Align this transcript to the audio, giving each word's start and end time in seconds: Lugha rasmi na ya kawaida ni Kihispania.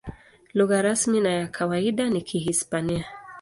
Lugha 0.53 0.81
rasmi 0.81 1.19
na 1.21 1.29
ya 1.31 1.47
kawaida 1.47 2.09
ni 2.09 2.21
Kihispania. 2.21 3.05